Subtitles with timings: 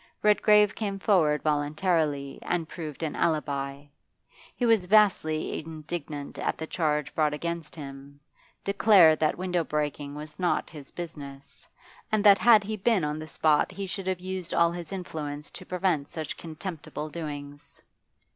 [0.23, 3.83] Redgrave came forward voluntarily and proved an alibi;
[4.55, 8.19] he was vastly indignant at the charge brought against him,
[8.63, 11.67] declared that window breaking was not his business,
[12.11, 15.51] and that had he been on the spot he should have used all his influence
[15.51, 17.79] to prevent such contemptible doings.